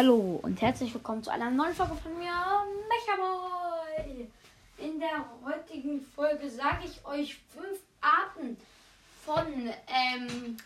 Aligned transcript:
Hallo 0.00 0.40
und 0.40 0.62
herzlich 0.62 0.94
willkommen 0.94 1.22
zu 1.22 1.30
einer 1.30 1.50
neuen 1.50 1.74
Folge 1.74 1.94
von 1.94 2.16
mir, 2.18 2.32
Mechaboy. 2.88 4.26
In 4.78 4.98
der 4.98 5.26
heutigen 5.44 6.00
Folge 6.00 6.48
sage 6.48 6.86
ich 6.86 7.04
euch 7.04 7.38
fünf 7.54 7.80
Arten 8.00 8.56
von 9.26 9.44
ähm, 9.86 10.56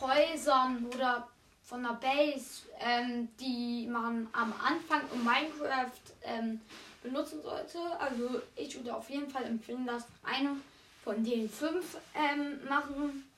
Häusern 0.00 0.84
oder 0.92 1.28
von 1.62 1.84
der 1.84 1.92
Base, 1.92 2.62
ähm, 2.80 3.28
die 3.38 3.86
man 3.86 4.26
am 4.32 4.52
Anfang 4.60 5.02
in 5.14 5.22
Minecraft 5.22 5.92
ähm, 6.24 6.60
benutzen 7.04 7.40
sollte. 7.40 7.78
Also 8.00 8.42
ich 8.56 8.74
würde 8.74 8.96
auf 8.96 9.08
jeden 9.10 9.30
Fall 9.30 9.44
empfehlen, 9.44 9.86
dass 9.86 10.08
eine 10.24 10.56
von 11.04 11.22
den 11.22 11.48
fünf 11.48 11.98
ähm, 12.16 12.58
machen 12.68 13.30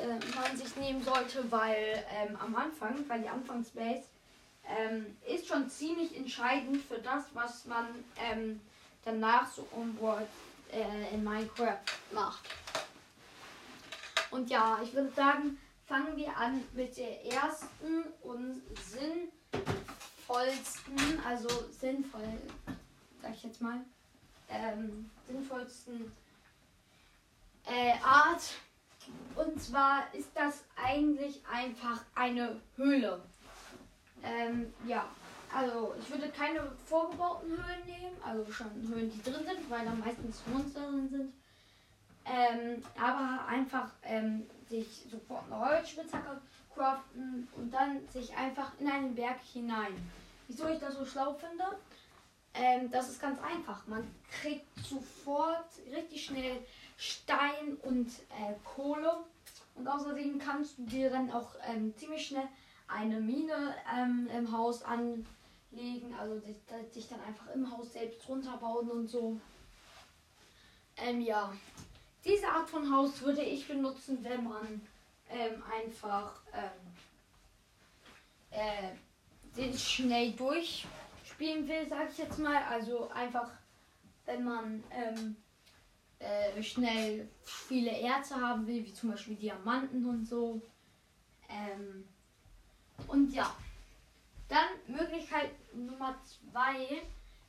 äh, 0.00 0.18
man 0.34 0.56
sich 0.56 0.74
nehmen 0.74 1.04
sollte, 1.04 1.48
weil 1.48 2.04
ähm, 2.12 2.36
am 2.44 2.56
Anfang, 2.56 3.04
weil 3.06 3.20
die 3.20 3.28
Anfangsbase 3.28 4.02
ähm, 4.68 5.16
ist 5.26 5.48
schon 5.48 5.68
ziemlich 5.68 6.16
entscheidend 6.16 6.80
für 6.82 6.98
das, 6.98 7.24
was 7.34 7.64
man 7.66 7.86
ähm, 8.16 8.60
danach 9.04 9.50
so 9.50 9.66
onboard 9.74 10.28
äh, 10.72 11.14
in 11.14 11.24
Minecraft 11.24 11.80
macht. 12.12 12.48
Und 14.30 14.48
ja, 14.48 14.80
ich 14.82 14.94
würde 14.94 15.10
sagen, 15.10 15.58
fangen 15.86 16.16
wir 16.16 16.34
an 16.36 16.64
mit 16.72 16.96
der 16.96 17.26
ersten 17.26 18.04
und 18.22 18.62
sinnvollsten, 18.80 21.20
also 21.26 21.48
sinnvoll, 21.70 22.40
sag 23.20 23.34
ich 23.34 23.42
jetzt 23.42 23.60
mal, 23.60 23.84
ähm, 24.48 25.10
sinnvollsten 25.26 26.10
äh, 27.66 27.92
Art. 28.02 28.54
Und 29.34 29.60
zwar 29.60 30.14
ist 30.14 30.30
das 30.34 30.64
eigentlich 30.76 31.42
einfach 31.46 32.04
eine 32.14 32.62
Höhle. 32.76 33.22
Ähm, 34.22 34.72
ja, 34.86 35.06
also 35.54 35.94
ich 36.00 36.10
würde 36.10 36.28
keine 36.30 36.72
vorgebauten 36.86 37.50
Höhlen 37.50 37.86
nehmen, 37.86 38.16
also 38.24 38.50
schon 38.50 38.70
Höhlen, 38.88 39.10
die 39.10 39.22
drin 39.22 39.44
sind, 39.44 39.70
weil 39.70 39.84
da 39.84 39.92
meistens 39.92 40.40
Monster 40.46 40.80
drin 40.80 41.08
sind. 41.10 41.32
Ähm, 42.24 42.82
aber 42.96 43.46
einfach 43.46 43.90
ähm, 44.04 44.46
sich 44.68 45.06
sofort 45.10 45.44
eine 45.50 45.58
Holzspitzhacke 45.58 46.40
craften 46.72 47.48
und 47.56 47.74
dann 47.74 48.08
sich 48.08 48.34
einfach 48.36 48.72
in 48.78 48.88
einen 48.88 49.14
Berg 49.14 49.40
hinein. 49.52 49.94
Wieso 50.46 50.68
ich 50.68 50.78
das 50.78 50.94
so 50.94 51.04
schlau 51.04 51.34
finde? 51.34 51.64
Ähm, 52.54 52.90
das 52.90 53.08
ist 53.08 53.20
ganz 53.20 53.40
einfach. 53.40 53.86
Man 53.86 54.08
kriegt 54.30 54.66
sofort 54.84 55.66
richtig 55.90 56.24
schnell 56.24 56.64
Stein 56.96 57.76
und 57.82 58.08
äh, 58.08 58.54
Kohle. 58.64 59.24
Und 59.74 59.88
außerdem 59.88 60.38
kannst 60.38 60.78
du 60.78 60.84
dir 60.84 61.10
dann 61.10 61.30
auch 61.30 61.54
ähm, 61.66 61.94
ziemlich 61.96 62.26
schnell 62.26 62.46
eine 62.92 63.20
Mine 63.20 63.74
ähm, 63.94 64.28
im 64.36 64.52
Haus 64.52 64.82
anlegen, 64.82 66.14
also 66.18 66.38
sich, 66.40 66.56
sich, 66.92 67.08
dann 67.08 67.20
einfach 67.20 67.48
im 67.54 67.70
Haus 67.70 67.92
selbst 67.92 68.28
runterbauen 68.28 68.90
und 68.90 69.08
so. 69.08 69.40
Ähm, 70.96 71.20
ja, 71.20 71.52
diese 72.24 72.48
Art 72.48 72.68
von 72.68 72.94
Haus 72.94 73.20
würde 73.22 73.42
ich 73.42 73.66
benutzen, 73.66 74.18
wenn 74.22 74.44
man 74.44 74.80
ähm, 75.30 75.62
einfach 75.74 76.40
ähm, 76.52 76.92
äh, 78.50 78.90
den 79.56 79.76
schnell 79.76 80.32
durchspielen 80.32 81.66
will, 81.66 81.88
sag 81.88 82.10
ich 82.10 82.18
jetzt 82.18 82.38
mal. 82.38 82.62
Also 82.64 83.08
einfach, 83.10 83.50
wenn 84.26 84.44
man 84.44 84.84
ähm, 84.90 85.36
äh, 86.18 86.62
schnell 86.62 87.28
viele 87.42 87.90
Erze 87.90 88.36
haben 88.36 88.66
will, 88.66 88.84
wie 88.84 88.92
zum 88.92 89.10
Beispiel 89.10 89.36
Diamanten 89.36 90.06
und 90.06 90.26
so. 90.26 90.60
Ähm, 91.48 92.04
und 93.06 93.32
ja, 93.32 93.54
dann 94.48 94.68
Möglichkeit 94.86 95.50
Nummer 95.74 96.16
zwei, 96.24 97.02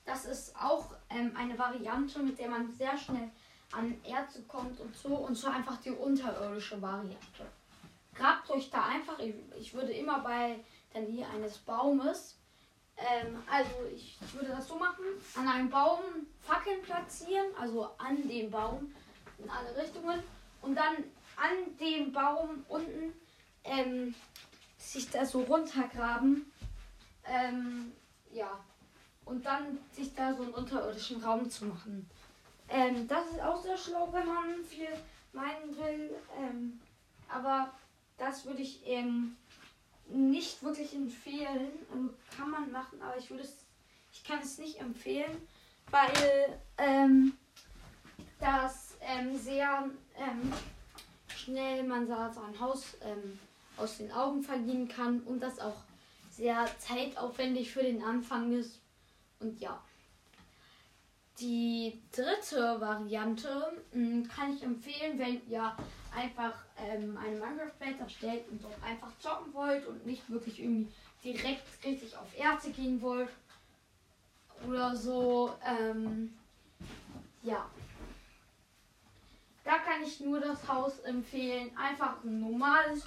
das 0.06 0.26
ist 0.26 0.56
auch 0.56 0.96
ähm, 1.10 1.36
eine 1.36 1.58
Variante, 1.58 2.20
mit 2.20 2.40
der 2.40 2.50
man 2.50 2.72
sehr 2.72 2.98
schnell 2.98 3.30
an 3.72 3.96
Erze 4.04 4.44
kommt 4.44 4.80
und 4.80 4.96
so. 4.96 5.10
Und 5.10 5.36
zwar 5.38 5.56
einfach 5.56 5.78
die 5.78 5.92
unterirdische 5.92 6.82
Variante. 6.82 7.46
Grabt 8.14 8.50
euch 8.52 8.70
da 8.70 8.86
einfach, 8.86 9.20
ich, 9.20 9.34
ich 9.60 9.74
würde 9.74 9.92
immer 9.92 10.20
bei 10.20 10.60
der 10.94 11.02
Nähe 11.02 11.28
eines 11.30 11.58
Baumes, 11.58 12.38
ähm, 12.98 13.42
also 13.52 13.72
ich 13.94 14.18
würde 14.34 14.50
das 14.50 14.68
so 14.68 14.76
machen, 14.76 15.04
an 15.36 15.48
einem 15.48 15.70
Baum 15.70 16.00
Fackeln 16.42 16.82
platzieren, 16.84 17.48
also 17.60 17.90
an 17.98 18.28
dem 18.28 18.52
Baum 18.52 18.94
in 19.40 19.50
alle 19.50 19.76
Richtungen. 19.76 20.22
Und 20.62 20.76
dann 20.76 20.96
an 21.36 21.78
dem 21.80 22.12
Baum 22.12 22.64
unten 22.70 23.14
ähm, 23.64 24.14
sich 24.92 25.10
da 25.10 25.26
so 25.26 25.42
runtergraben. 25.42 26.52
Ähm, 27.26 27.92
ja. 28.32 28.60
Und 29.26 29.46
dann 29.46 29.80
sich 29.94 30.14
da 30.14 30.34
so 30.34 30.44
einen 30.44 30.54
unterirdischen 30.54 31.24
Raum 31.24 31.50
zu 31.50 31.66
machen. 31.66 32.10
Ähm, 32.70 33.08
das 33.08 33.28
ist 33.28 33.42
auch 33.42 33.62
sehr 33.62 33.78
schlau, 33.78 34.10
wenn 34.12 34.28
man 34.28 34.64
viel 34.66 34.90
meinen 35.32 35.78
will. 35.78 36.16
Ähm, 36.38 36.80
aber 37.30 37.72
das 38.18 38.46
würde 38.46 38.62
ich 38.62 38.82
ähm, 38.86 39.38
nicht 40.10 40.62
wirklich 40.62 40.94
empfehlen. 40.94 41.72
Also 41.92 42.10
kann 42.36 42.50
man 42.50 42.72
machen, 42.72 43.02
aber 43.02 43.18
ich 43.18 43.30
würde 43.30 43.44
es, 43.44 43.66
ich 44.12 44.24
kann 44.24 44.40
es 44.40 44.58
nicht 44.58 44.80
empfehlen, 44.80 45.48
weil 45.90 46.60
ähm, 46.78 47.38
das 48.40 48.96
ähm, 49.02 49.38
sehr 49.38 49.90
ähm, 50.18 50.54
schnell 51.28 51.84
man 51.84 52.08
sein 52.08 52.60
Haus 52.60 52.98
ähm, 53.02 53.40
aus 53.78 53.98
den 53.98 54.12
Augen 54.12 54.44
verlieren 54.44 54.88
kann 54.88 55.22
und 55.22 55.40
das 55.40 55.60
auch 55.60 55.84
sehr 56.30 56.66
zeitaufwendig 56.80 57.72
für 57.72 57.84
den 57.84 58.04
Anfang 58.04 58.52
ist. 58.54 58.80
Und 59.40 59.60
ja. 59.60 59.82
Die 61.40 62.00
dritte 62.12 62.80
Variante 62.80 63.74
mh, 63.92 64.06
hm, 64.06 64.28
kann 64.28 64.56
ich 64.56 64.64
empfehlen, 64.64 65.18
wenn 65.18 65.42
ihr 65.50 65.76
einfach 66.16 66.54
ähm, 66.78 67.18
eine 67.18 67.40
Minecraft-Welt 67.40 68.00
erstellt 68.00 68.44
und 68.52 68.64
dort 68.64 68.82
einfach 68.84 69.12
zocken 69.20 69.54
wollt 69.54 69.86
und 69.88 70.06
nicht 70.06 70.30
wirklich 70.30 70.62
irgendwie 70.62 70.92
direkt 71.24 71.64
richtig 71.84 72.16
auf 72.16 72.38
Erze 72.38 72.72
gehen 72.72 73.02
wollt. 73.02 73.30
Oder 74.68 74.96
so. 74.96 75.54
Ähm, 75.66 76.34
ja. 77.42 77.66
Da 79.64 79.78
kann 79.80 80.04
ich 80.04 80.20
nur 80.20 80.40
das 80.40 80.68
Haus 80.68 81.00
empfehlen. 81.00 81.76
Einfach 81.78 82.24
ein 82.24 82.42
normales 82.42 83.04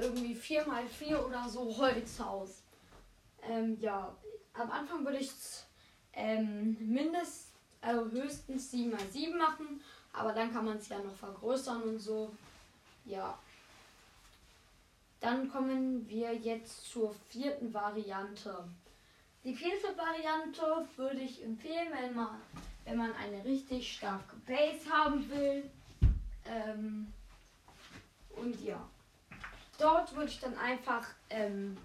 irgendwie 0.00 0.34
4x4 0.34 1.24
oder 1.24 1.48
so 1.48 1.76
Holzhaus. 1.76 2.62
Ähm, 3.42 3.78
ja, 3.80 4.14
am 4.54 4.70
Anfang 4.70 5.04
würde 5.04 5.18
ich 5.18 5.30
ähm, 6.14 6.76
mindestens, 6.80 7.52
also 7.80 8.10
höchstens 8.10 8.72
7x7 8.72 9.36
machen, 9.36 9.80
aber 10.12 10.32
dann 10.32 10.52
kann 10.52 10.64
man 10.64 10.78
es 10.78 10.88
ja 10.88 10.98
noch 10.98 11.14
vergrößern 11.14 11.82
und 11.82 11.98
so. 11.98 12.34
Ja. 13.04 13.38
Dann 15.20 15.50
kommen 15.50 16.08
wir 16.08 16.34
jetzt 16.34 16.90
zur 16.90 17.14
vierten 17.30 17.72
Variante. 17.72 18.64
Die 19.42 19.54
vierte 19.54 19.96
Variante 19.96 20.62
würde 20.96 21.20
ich 21.20 21.42
empfehlen, 21.42 21.88
wenn 21.92 22.14
man, 22.14 22.40
wenn 22.84 22.96
man 22.96 23.12
eine 23.14 23.44
richtig 23.44 23.96
starke 23.96 24.36
Base 24.46 24.90
haben 24.90 25.28
will. 25.30 25.70
Ähm, 26.46 27.12
und 28.36 28.60
ja. 28.62 28.88
Dort 29.84 30.16
würde 30.16 30.30
ich 30.30 30.40
dann 30.40 30.56
einfach 30.56 31.06
ähm, 31.28 31.76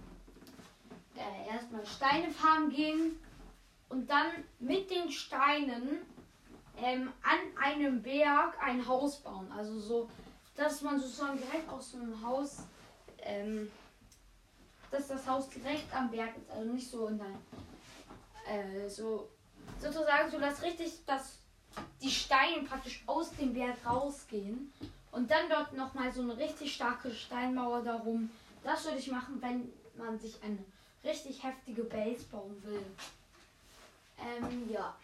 äh, 1.17 1.53
erstmal 1.53 1.85
Steine 1.85 2.31
farmen 2.31 2.69
gehen 2.69 3.19
und 3.89 4.09
dann 4.09 4.27
mit 4.59 4.89
den 4.89 5.11
Steinen 5.11 5.99
ähm, 6.77 7.11
an 7.21 7.61
einem 7.61 8.01
Berg 8.01 8.57
ein 8.63 8.87
Haus 8.87 9.17
bauen. 9.19 9.51
Also 9.51 9.77
so, 9.81 10.09
dass 10.55 10.81
man 10.81 10.97
sozusagen 10.97 11.39
direkt 11.39 11.67
aus 11.67 11.91
dem 11.91 12.25
Haus, 12.25 12.59
ähm, 13.21 13.69
dass 14.91 15.09
das 15.09 15.27
Haus 15.27 15.49
direkt 15.49 15.93
am 15.93 16.09
Berg 16.09 16.37
ist. 16.37 16.49
Also 16.51 16.71
nicht 16.71 16.89
so 16.89 17.07
in 17.07 17.19
dein, 17.19 17.37
äh, 18.47 18.87
so 18.87 19.27
sozusagen 19.77 20.31
so, 20.31 20.39
dass 20.39 20.61
richtig, 20.61 21.03
dass 21.05 21.39
die 22.01 22.11
Steine 22.11 22.63
praktisch 22.63 23.03
aus 23.07 23.31
dem 23.31 23.53
Berg 23.53 23.75
rausgehen 23.85 24.71
und 25.11 25.29
dann 25.29 25.49
dort 25.49 25.73
nochmal 25.73 26.11
so 26.11 26.21
eine 26.21 26.37
richtig 26.37 26.75
starke 26.75 27.11
Steinmauer 27.11 27.81
darum. 27.83 28.29
Das 28.63 28.85
würde 28.85 28.99
ich 28.99 29.11
machen, 29.11 29.41
wenn 29.41 29.71
man 29.97 30.19
sich 30.19 30.41
eine 30.43 30.59
richtig 31.03 31.43
heftige 31.43 31.83
Base 31.83 32.25
bauen 32.25 32.61
will. 32.63 32.85
Ähm, 34.19 34.69
ja. 34.71 34.95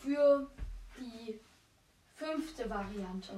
Für 0.00 0.48
die 0.98 1.38
fünfte 2.14 2.70
Variante 2.70 3.32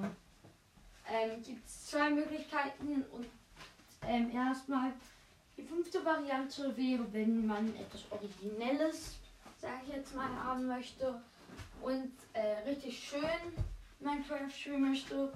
ähm, 1.11 1.43
gibt 1.43 1.67
es 1.67 1.87
zwei 1.87 2.11
Möglichkeiten 2.11 3.05
und 3.12 3.26
ähm, 4.02 4.31
erstmal 4.31 4.93
die 5.56 5.62
fünfte 5.62 6.05
Variante 6.05 6.76
wäre, 6.76 7.12
wenn 7.12 7.46
man 7.46 7.75
etwas 7.75 8.02
Originelles, 8.11 9.17
sage 9.61 9.81
ich 9.87 9.94
jetzt 9.94 10.14
mal, 10.14 10.29
haben 10.29 10.67
möchte 10.67 11.20
und 11.82 12.12
äh, 12.34 12.69
richtig 12.69 13.08
schön 13.08 13.64
Minecraft 14.00 14.50
spielen 14.50 14.83
möchte 14.83 15.33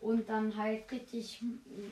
und 0.00 0.28
dann 0.28 0.56
halt 0.56 0.90
richtig, 0.90 1.42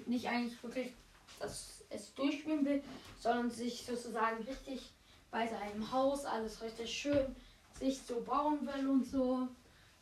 nicht 0.07 0.29
eigentlich 0.29 0.63
wirklich 0.63 0.93
das 1.39 1.85
es 1.89 2.15
durchspielen 2.15 2.65
will, 2.65 2.83
sondern 3.21 3.51
sich 3.51 3.85
sozusagen 3.85 4.43
richtig 4.45 4.93
bei 5.31 5.47
seinem 5.47 5.91
Haus 5.93 6.25
alles 6.25 6.61
richtig 6.63 6.91
schön 6.91 7.37
sich 7.79 8.01
so 8.03 8.21
bauen 8.21 8.67
will 8.67 8.89
und 8.89 9.05
so. 9.05 9.49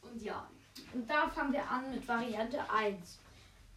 Und 0.03 0.23
ja, 0.23 0.49
und 0.93 1.09
da 1.09 1.29
fangen 1.29 1.53
wir 1.53 1.69
an 1.69 1.91
mit 1.91 2.07
Variante 2.07 2.59
1. 2.71 3.19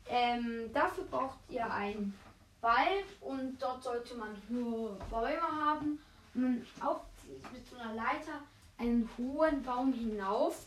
Ähm, 0.10 0.72
dafür 0.74 1.04
braucht 1.06 1.38
ihr 1.50 1.69
einen 1.72 2.18
Wald 2.62 3.06
und 3.22 3.62
dort 3.62 3.83
sollte 3.83 4.16
man 4.16 4.36
nur 4.50 4.98
Bäume 5.10 5.42
haben 5.42 6.00
und 6.33 6.66
auch 6.81 7.01
mit 7.51 7.68
so 7.68 7.75
einer 7.78 7.94
Leiter 7.94 8.42
einen 8.78 9.10
hohen 9.18 9.62
Baum 9.63 9.94
hinauf. 9.94 10.66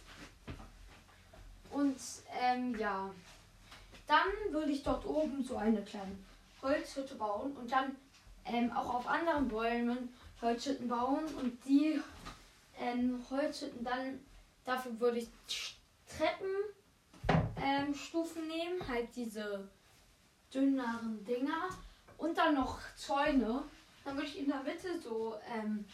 Und 1.71 1.97
ähm, 2.41 2.79
ja, 2.79 3.11
dann 4.07 4.53
würde 4.53 4.73
ich 4.73 4.83
dort 4.83 5.05
oben 5.07 5.45
so 5.45 5.57
eine 5.57 5.83
kleine 5.83 6.17
Holzhütte 6.63 7.15
bauen 7.15 7.57
und 7.57 7.71
dann 7.71 7.97
ähm, 8.45 8.73
auch 8.73 8.95
auf 8.95 9.07
anderen 9.07 9.49
Bäumen 9.49 10.09
Holzhütten 10.43 10.89
bauen 10.89 11.25
und 11.41 11.65
die 11.65 12.01
ähm, 12.79 13.25
Holzhütten 13.31 13.85
dann, 13.85 14.21
dafür 14.65 14.99
würde 14.99 15.19
ich 15.19 15.29
Treppenstufen 16.19 18.43
ähm, 18.43 18.49
nehmen, 18.49 18.89
halt 18.89 19.15
diese 19.15 19.69
dünneren 20.53 21.25
Dinger 21.25 21.69
und 22.19 22.37
dann 22.37 22.55
noch 22.55 22.81
Zäune. 22.97 23.63
Dann 24.05 24.17
würde 24.17 24.29
ich 24.29 24.39
in 24.39 24.49
der 24.49 24.63
Mitte 24.63 25.01
so 25.01 25.37
ähm, 25.55 25.85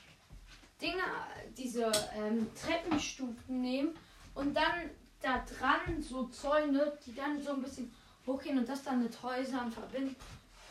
Dinger, 0.80 1.28
diese 1.56 1.90
ähm, 2.14 2.48
Treppenstufen 2.54 3.60
nehmen 3.60 3.94
und 4.34 4.54
dann 4.54 4.90
da 5.20 5.44
dran 5.58 6.00
so 6.00 6.26
Zäune, 6.26 6.92
die 7.04 7.14
dann 7.14 7.40
so 7.40 7.52
ein 7.52 7.62
bisschen 7.62 7.92
hochgehen 8.26 8.58
und 8.58 8.68
das 8.68 8.82
dann 8.82 9.02
mit 9.02 9.22
Häusern 9.22 9.70
verbinden, 9.70 10.16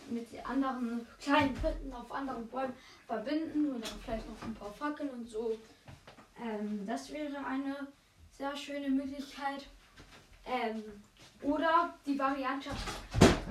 mit 0.09 0.27
anderen 0.45 1.05
kleinen 1.19 1.55
Hütten 1.61 1.93
auf 1.93 2.11
anderen 2.11 2.47
Bäumen 2.47 2.73
verbinden 3.07 3.73
und 3.73 3.83
dann 3.83 3.99
vielleicht 4.03 4.27
noch 4.29 4.41
ein 4.41 4.53
paar 4.53 4.73
Fackeln 4.73 5.09
und 5.09 5.27
so. 5.27 5.57
Ähm, 6.41 6.85
das 6.85 7.11
wäre 7.11 7.37
eine 7.45 7.87
sehr 8.31 8.55
schöne 8.55 8.89
Möglichkeit. 8.89 9.67
Ähm, 10.45 10.83
oder 11.41 11.93
die 12.05 12.17
Variante 12.17 12.69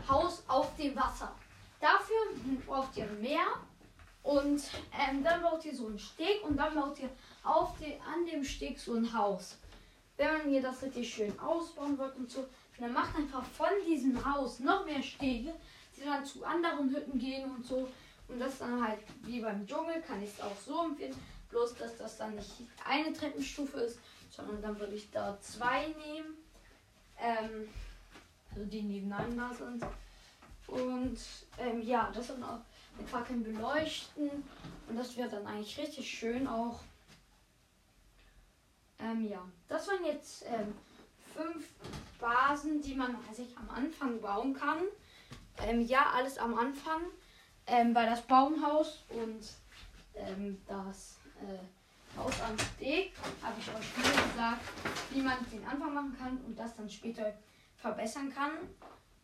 Haus 0.08 0.44
auf 0.46 0.76
dem 0.76 0.94
Wasser. 0.96 1.34
Dafür 1.80 2.16
braucht 2.66 2.96
ihr 2.96 3.06
Meer 3.20 3.46
und 4.22 4.62
ähm, 4.92 5.22
dann 5.22 5.42
baut 5.42 5.64
ihr 5.64 5.74
so 5.74 5.86
einen 5.86 5.98
Steg 5.98 6.42
und 6.44 6.56
dann 6.56 6.74
baut 6.74 6.98
ihr 6.98 7.10
auf 7.42 7.76
die, 7.78 7.94
an 8.00 8.24
dem 8.26 8.44
Steg 8.44 8.78
so 8.78 8.94
ein 8.94 9.12
Haus. 9.12 9.58
Wenn 10.16 10.52
ihr 10.52 10.62
das 10.62 10.82
richtig 10.82 11.12
schön 11.12 11.38
ausbauen 11.40 11.98
wollt 11.98 12.16
und 12.16 12.30
so, 12.30 12.46
dann 12.78 12.92
macht 12.92 13.16
einfach 13.16 13.44
von 13.44 13.68
diesem 13.86 14.24
Haus 14.24 14.60
noch 14.60 14.84
mehr 14.84 15.02
Stege, 15.02 15.54
die 15.96 16.04
dann 16.04 16.24
zu 16.24 16.44
anderen 16.44 16.90
Hütten 16.90 17.18
gehen 17.18 17.50
und 17.50 17.64
so. 17.64 17.88
Und 18.28 18.38
das 18.38 18.58
dann 18.58 18.86
halt 18.86 19.00
wie 19.22 19.40
beim 19.40 19.66
Dschungel, 19.66 20.00
kann 20.02 20.22
ich 20.22 20.30
es 20.30 20.40
auch 20.40 20.56
so 20.64 20.84
empfehlen. 20.84 21.14
Bloß, 21.50 21.76
dass 21.76 21.96
das 21.98 22.16
dann 22.16 22.34
nicht 22.34 22.50
eine 22.84 23.12
Treppenstufe 23.12 23.80
ist, 23.80 23.98
sondern 24.30 24.62
dann 24.62 24.78
würde 24.78 24.94
ich 24.94 25.10
da 25.10 25.38
zwei 25.40 25.88
nehmen. 25.88 26.36
Ähm, 27.20 27.68
also 28.50 28.64
die 28.66 28.82
nebeneinander 28.82 29.52
sind. 29.54 29.84
Und 30.66 31.18
ähm, 31.58 31.82
ja, 31.82 32.10
das 32.14 32.28
dann 32.28 32.42
auch 32.42 32.60
mit 32.98 33.08
Fackeln 33.08 33.42
beleuchten. 33.42 34.30
Und 34.88 34.96
das 34.96 35.16
wird 35.16 35.32
dann 35.32 35.46
eigentlich 35.46 35.78
richtig 35.78 36.08
schön 36.08 36.46
auch. 36.46 36.80
Ähm, 38.98 39.28
ja, 39.28 39.42
das 39.68 39.88
waren 39.88 40.04
jetzt 40.04 40.44
ähm, 40.46 40.74
fünf 41.34 41.68
Basen, 42.20 42.80
die 42.80 42.94
man 42.94 43.16
sich 43.32 43.56
am 43.56 43.68
Anfang 43.70 44.20
bauen 44.20 44.54
kann. 44.54 44.78
Ähm, 45.58 45.80
ja, 45.80 46.10
alles 46.14 46.38
am 46.38 46.56
Anfang. 46.56 47.02
Ähm, 47.66 47.94
weil 47.94 48.06
das 48.06 48.20
Baumhaus 48.22 49.04
und 49.08 49.40
ähm, 50.14 50.60
das 50.66 51.16
äh, 51.40 52.18
Haus 52.18 52.34
am 52.42 52.56
Steg 52.58 53.12
habe 53.42 53.58
ich 53.58 53.68
euch 53.68 53.96
nur 53.96 54.22
gesagt, 54.22 54.60
wie 55.10 55.22
man 55.22 55.38
den 55.50 55.64
Anfang 55.64 55.94
machen 55.94 56.16
kann 56.18 56.36
und 56.46 56.58
das 56.58 56.76
dann 56.76 56.88
später 56.90 57.32
verbessern 57.76 58.32
kann. 58.34 58.52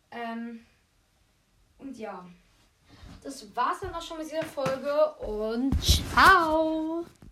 Ähm, 0.09 0.65
und 1.77 1.95
ja, 1.97 2.25
das 3.23 3.55
war's 3.55 3.79
dann 3.81 3.93
auch 3.93 4.01
schon 4.01 4.17
mit 4.17 4.27
dieser 4.27 4.43
Folge 4.43 5.13
und 5.19 5.75
ciao! 5.83 7.05